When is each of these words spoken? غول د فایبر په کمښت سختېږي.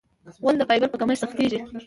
غول 0.41 0.55
د 0.59 0.63
فایبر 0.69 0.89
په 0.91 0.97
کمښت 1.01 1.21
سختېږي. 1.21 1.59